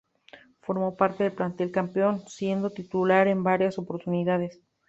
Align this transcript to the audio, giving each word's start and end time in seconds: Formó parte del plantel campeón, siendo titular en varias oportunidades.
Formó 0.61 0.97
parte 0.97 1.23
del 1.25 1.33
plantel 1.33 1.69
campeón, 1.71 2.27
siendo 2.27 2.71
titular 2.71 3.27
en 3.27 3.43
varias 3.43 3.77
oportunidades. 3.77 4.59